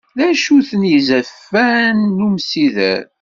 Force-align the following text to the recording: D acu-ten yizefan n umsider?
D 0.17 0.19
acu-ten 0.29 0.83
yizefan 0.91 1.97
n 2.17 2.19
umsider? 2.27 3.03